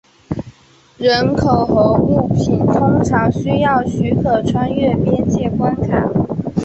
[0.97, 6.09] 人口和物品通常需要许可穿越边界关卡。